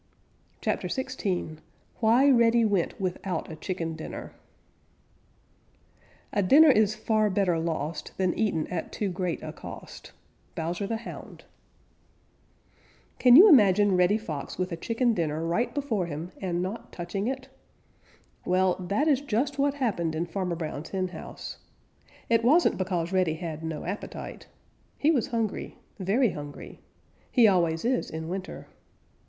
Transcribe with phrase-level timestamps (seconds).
[0.61, 1.57] CHAPTER XVI
[1.99, 4.33] WHY REDDY WENT WITHOUT A CHICKEN DINNER
[6.33, 10.11] A dinner is far better lost Than eaten at too great a cost.
[10.55, 11.43] Bowser the Hound.
[13.19, 17.27] Can you imagine Reddy Fox with a chicken dinner right before him and not touching
[17.27, 17.49] it?
[18.43, 21.59] Well, that is just what happened in Farmer Brown's henhouse.
[22.27, 24.47] It wasn't because Reddy had no appetite.
[24.97, 26.79] He was hungry, very hungry.
[27.31, 28.65] He always is in winter.